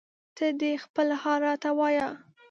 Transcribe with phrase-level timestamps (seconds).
[0.37, 2.07] ته دې خپل حال راته وایه